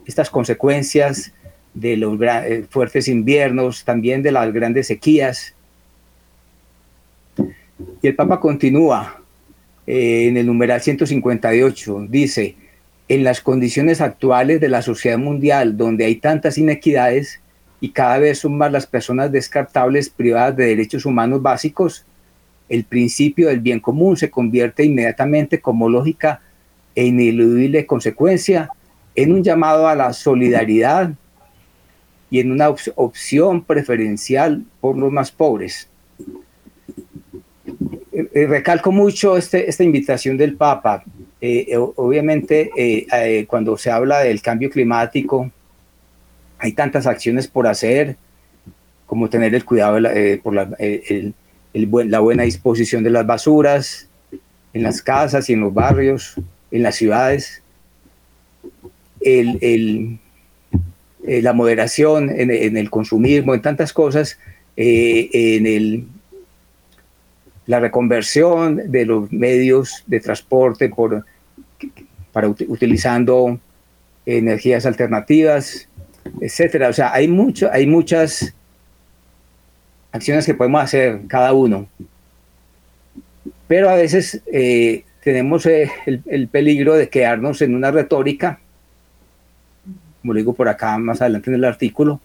[0.05, 1.33] estas consecuencias
[1.73, 5.53] de los eh, fuertes inviernos, también de las grandes sequías.
[8.01, 9.21] Y el Papa continúa
[9.85, 12.55] eh, en el numeral 158, dice,
[13.07, 17.39] en las condiciones actuales de la sociedad mundial, donde hay tantas inequidades
[17.81, 22.05] y cada vez son más las personas descartables privadas de derechos humanos básicos,
[22.67, 26.41] el principio del bien común se convierte inmediatamente como lógica
[26.95, 28.71] e ineludible consecuencia
[29.15, 31.11] en un llamado a la solidaridad
[32.29, 35.89] y en una opción preferencial por los más pobres.
[38.11, 41.03] Eh, eh, recalco mucho este, esta invitación del Papa
[41.41, 45.51] eh, obviamente eh, cuando se habla del cambio climático,
[46.57, 48.15] hay tantas acciones por hacer,
[49.05, 49.99] como tener el cuidado
[50.41, 50.69] por la,
[51.73, 54.09] la buena disposición de las basuras
[54.73, 56.35] en las casas y en los barrios,
[56.71, 57.61] en las ciudades,
[59.25, 60.19] el,
[61.23, 64.39] la moderación en, el consumismo, en tantas cosas,
[64.77, 66.07] en el
[67.65, 71.25] la reconversión de los medios de transporte por,
[72.31, 73.59] para, utilizando
[74.25, 75.87] energías alternativas,
[76.41, 76.89] etcétera.
[76.89, 78.53] O sea, hay, mucho, hay muchas
[80.11, 81.87] acciones que podemos hacer cada uno.
[83.67, 85.91] Pero a veces eh, tenemos eh,
[86.25, 88.59] el, peligro de quedarnos en una retórica,
[90.25, 92.19] como lo digo por acá más adelante en el artículo,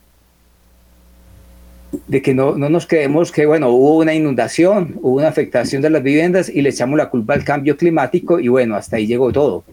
[2.08, 5.90] de que no, no nos creemos que, bueno, hubo una inundación, hubo una afectación de
[5.90, 9.30] las viviendas y le echamos la culpa al cambio climático y bueno, hasta ahí llegó
[9.32, 9.64] todo.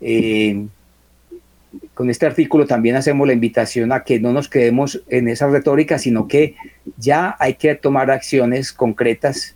[0.00, 0.66] Eh,
[1.94, 6.00] con este artículo también hacemos la invitación a que no nos quedemos en esa retórica,
[6.00, 6.56] sino que
[6.96, 9.54] ya hay que tomar acciones concretas.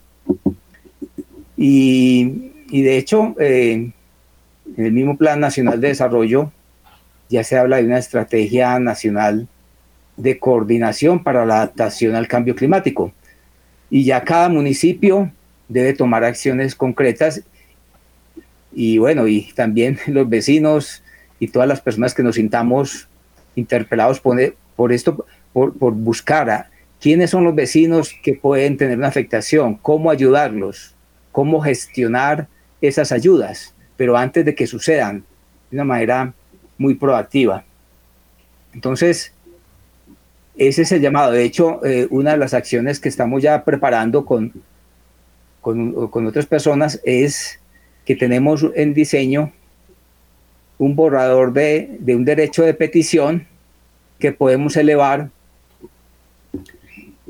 [1.57, 3.91] Y, y de hecho, eh,
[4.76, 6.53] en el mismo Plan Nacional de Desarrollo
[7.31, 9.49] ya se habla de una estrategia nacional
[10.16, 13.12] de coordinación para la adaptación al cambio climático.
[13.89, 15.31] Y ya cada municipio
[15.68, 17.43] debe tomar acciones concretas
[18.72, 21.03] y bueno, y también los vecinos
[21.39, 23.09] y todas las personas que nos sintamos
[23.55, 24.37] interpelados por,
[24.76, 26.70] por esto, por, por buscar a
[27.01, 30.95] quiénes son los vecinos que pueden tener una afectación, cómo ayudarlos,
[31.33, 32.49] cómo gestionar
[32.81, 35.24] esas ayudas, pero antes de que sucedan,
[35.70, 36.35] de una manera
[36.81, 37.62] muy proactiva.
[38.72, 39.35] Entonces,
[40.57, 41.31] ese es el llamado.
[41.31, 44.51] De hecho, eh, una de las acciones que estamos ya preparando con,
[45.61, 47.61] con, otras personas es
[48.07, 49.53] que tenemos en diseño
[50.78, 53.47] un borrador de, un derecho de petición
[54.18, 55.28] que podemos elevar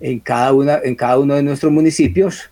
[0.00, 2.50] en cada, una, en cada uno de nuestros municipios,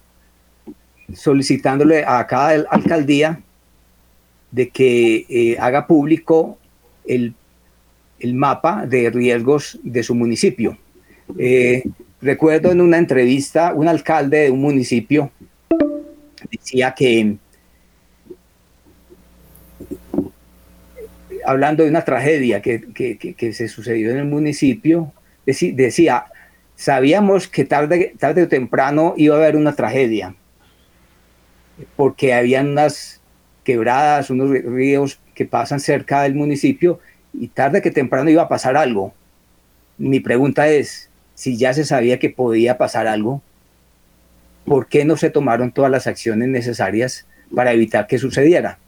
[1.15, 3.41] solicitándole a cada alcaldía
[4.51, 6.59] de que eh, haga público
[7.09, 7.35] el
[8.21, 10.77] el mapa de riesgos de su municipio.
[11.39, 11.85] Eh,
[12.21, 15.31] recuerdo en una entrevista, un alcalde de un municipio
[16.51, 17.37] decía que,
[21.45, 22.81] hablando de una tragedia que,
[23.37, 25.13] que, se sucedió en el municipio,
[25.45, 26.25] decía,
[26.75, 30.35] sabíamos que tarde, tarde o temprano iba a haber una tragedia,
[31.97, 33.21] porque habían unas
[33.65, 36.99] quebradas, unos ríos que pasan cerca del municipio
[37.33, 39.15] y tarde que temprano iba a pasar algo.
[39.97, 43.41] Mi pregunta es, si ya se sabía que podía pasar algo,
[44.65, 47.25] ¿por qué no se tomaron todas las acciones necesarias
[47.55, 48.81] para evitar que sucediera?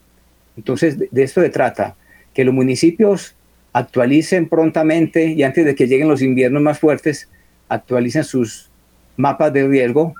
[0.57, 1.94] Entonces, de esto se trata,
[2.34, 3.36] que los municipios
[3.72, 7.28] actualicen prontamente y antes de que lleguen los inviernos más fuertes,
[7.68, 8.70] actualicen sus
[9.16, 10.14] mapas de riesgo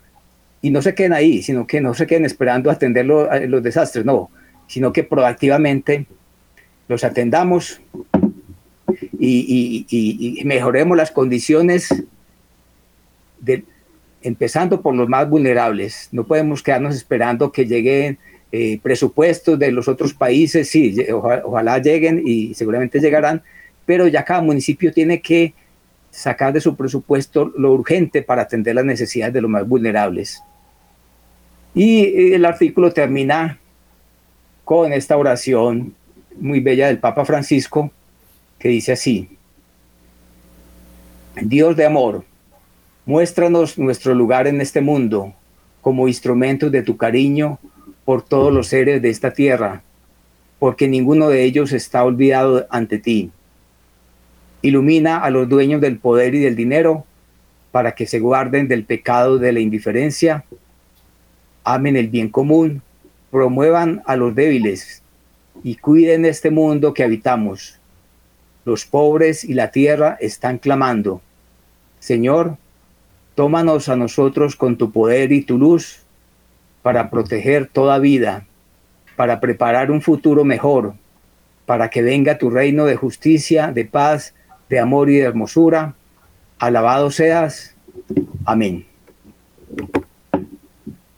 [0.63, 4.31] y no se queden ahí, sino que no se queden esperando atender los desastres, no,
[4.69, 6.07] sino que proactivamente
[6.91, 7.81] los atendamos
[9.17, 11.89] y, mejoremos las condiciones,
[14.23, 16.09] empezando por los más vulnerables.
[16.11, 18.19] No podemos quedarnos esperando que lleguen
[18.51, 23.41] eh, presupuestos de los otros países, sí, ojalá lleguen y seguramente llegarán,
[23.87, 25.55] pero ya cada municipio tiene que
[26.11, 30.43] sacar de su presupuesto lo urgente para atender las necesidades de los más vulnerables.
[31.73, 33.61] Y el artículo termina
[34.65, 35.95] con esta oración
[36.41, 37.91] muy bella del Papa Francisco
[38.59, 39.29] que dice así,
[41.41, 42.25] Dios de amor,
[43.07, 45.33] muéstranos nuestro lugar en este mundo
[45.81, 47.59] como instrumentos de tu cariño
[48.05, 49.83] por todos los seres de esta tierra,
[50.59, 53.31] porque ninguno de ellos está olvidado ante ti.
[54.61, 57.07] Ilumina a los dueños del poder y del dinero
[57.73, 60.45] para que se guarden del pecado de la indiferencia,
[61.65, 62.83] amen el bien común,
[63.31, 65.03] promuevan a los débiles
[65.63, 67.79] y cuiden este mundo que habitamos.
[68.65, 71.21] Los pobres y la tierra están clamando.
[71.99, 72.57] Señor,
[73.35, 76.03] tómanos a nosotros con tu poder y tu luz
[76.83, 78.47] para proteger toda vida,
[79.17, 80.95] para preparar un futuro mejor,
[81.67, 84.35] para que venga tu reino de justicia, de paz,
[84.69, 85.95] de amor y de hermosura.
[86.59, 87.75] Alabado seas.
[88.45, 88.87] Amén.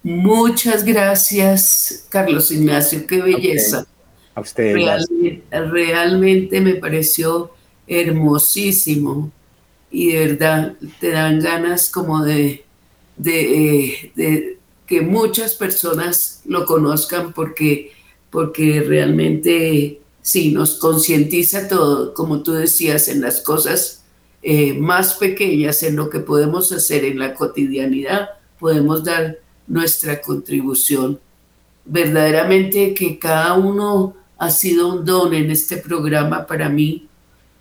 [0.03, 3.07] Muchas gracias, Carlos Ignacio.
[3.07, 3.87] Qué belleza.
[4.35, 4.77] A usted.
[5.51, 7.51] Realmente, me pareció
[7.87, 9.31] hermosísimo
[9.91, 12.65] y de verdad te dan ganas como de,
[13.17, 17.93] de, eh, que muchas personas lo conozcan porque
[18.33, 24.05] porque realmente sí, nos concientiza todo, como tú decías, en las cosas
[24.43, 31.21] eh, más pequeñas, en lo que podemos hacer en la cotidianidad, podemos dar nuestra contribución.
[31.85, 37.07] Verdaderamente que cada uno ha sido un don en este programa para mí.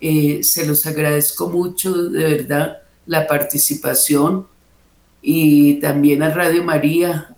[0.00, 4.48] Eh, se los agradezco mucho, de verdad, la participación
[5.22, 7.36] y también a Radio María,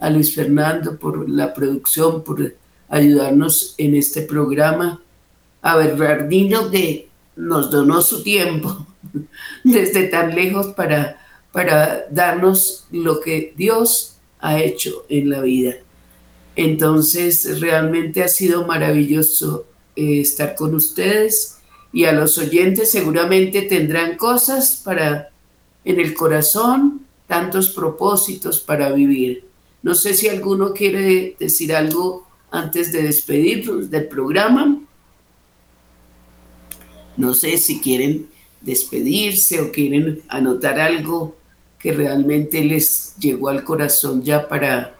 [0.00, 2.56] a, Luis Fernando por la producción, por
[2.88, 5.00] ayudarnos en este programa,
[5.62, 8.88] a Bernardino que nos donó su tiempo
[9.62, 11.20] desde tan lejos para,
[11.52, 15.76] para darnos lo que Dios ha hecho en la vida.
[16.58, 21.58] Entonces, realmente ha sido maravilloso eh, estar con ustedes
[21.92, 25.30] y a los oyentes seguramente tendrán cosas para
[25.84, 29.44] en el corazón, tantos propósitos para vivir.
[29.84, 34.80] No sé si alguno quiere decir algo antes de despedirnos del programa.
[37.16, 38.28] No sé si quieren
[38.60, 41.36] despedirse o quieren anotar algo
[41.78, 44.97] que realmente les llegó al corazón ya para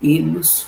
[0.00, 0.66] irnos.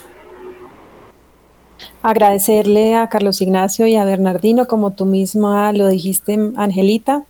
[2.02, 7.24] Agradecerle a Carlos Ignacio y a Bernardino, como tú misma lo dijiste, Angelita,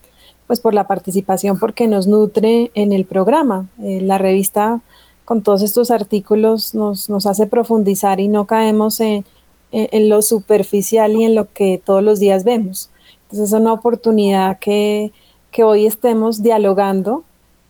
[0.47, 3.66] pues por la participación, porque nos nutre en el programa.
[3.82, 4.80] Eh, la revista
[5.24, 9.24] con todos estos artículos nos, nos hace profundizar y no caemos en,
[9.72, 12.90] en, lo superficial y en lo que todos los días vemos.
[13.22, 15.12] Entonces es una oportunidad que,
[15.51, 17.24] que hoy estemos dialogando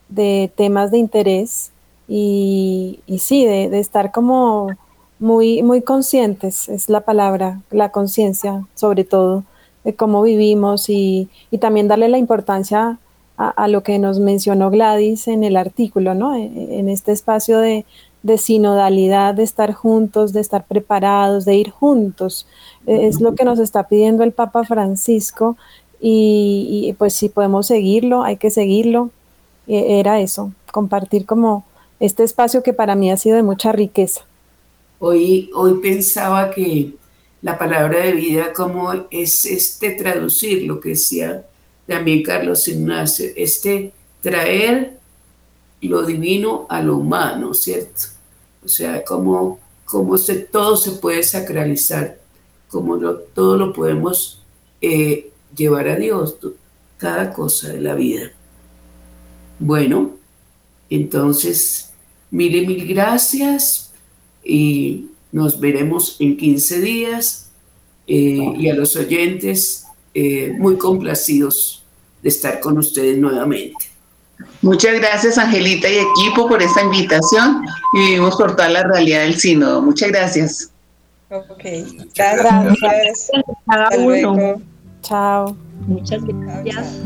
[0.08, 1.72] de temas de interés
[2.08, 4.68] y, y sí, de, de, estar como
[5.18, 9.44] muy, muy conscientes, es la palabra, la conciencia sobre todo,
[9.84, 12.98] de cómo vivimos y, y también darle la importancia
[13.36, 16.34] a, lo que nos mencionó Gladys en el artículo, ¿no?
[16.34, 17.84] E, e, en, este espacio de,
[18.38, 22.46] sinodalidad, de estar juntos, de estar preparados, de ir juntos.
[22.86, 25.56] E, es lo que nos está pidiendo el Papa Francisco
[26.00, 29.10] y, pues si podemos seguirlo, hay que seguirlo.
[29.68, 31.64] Era eso, compartir como
[32.00, 34.22] este espacio que para mí ha sido de mucha riqueza.
[34.98, 36.94] Hoy, hoy pensaba que
[37.42, 41.44] la palabra de vida como es este traducir lo que decía
[41.86, 44.98] también Carlos Ignacio, este traer
[45.82, 48.06] lo divino a lo humano, ¿cierto?
[48.64, 52.18] O sea, como, como se, todo se puede sacralizar,
[52.68, 54.42] como todo lo podemos
[54.80, 56.36] eh, llevar a Dios,
[56.96, 58.32] cada cosa de la vida.
[59.58, 60.16] Bueno,
[60.90, 61.90] entonces,
[62.30, 63.92] mil y mil gracias
[64.44, 67.50] y nos veremos en 15 días
[68.06, 71.84] eh, y a los oyentes eh, muy complacidos
[72.22, 73.86] de estar con ustedes nuevamente.
[74.62, 77.64] Muchas gracias, Angelita y equipo, por esta invitación
[77.94, 79.82] y vivimos por toda la realidad del sínodo.
[79.82, 80.70] Muchas gracias.
[81.30, 81.64] Ok,
[82.14, 83.30] gracias.
[83.66, 84.60] gracias.
[85.02, 85.56] Chao.
[85.86, 87.02] Muchas gracias.